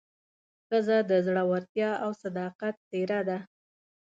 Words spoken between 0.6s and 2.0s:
ښځه د زړورتیا